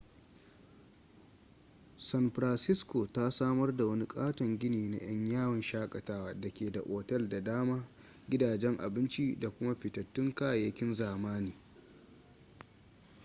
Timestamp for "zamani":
10.95-11.53